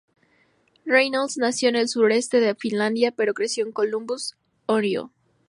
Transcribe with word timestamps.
Reynolds 0.83 1.37
nació 1.37 1.69
en 1.69 1.75
el 1.75 1.87
Suroeste 1.87 2.39
de 2.39 2.55
Filadelfia 2.55 3.11
pero 3.11 3.35
creció 3.35 3.63
en 3.67 3.71
Columbus, 3.71 4.35
Ohio. 4.65 5.11